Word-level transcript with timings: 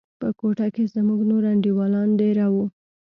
په 0.19 0.27
كوټه 0.39 0.67
کښې 0.75 0.85
زموږ 0.95 1.19
نور 1.29 1.43
انډيوالان 1.51 2.09
دېره 2.19 2.47
وو. 2.53 2.65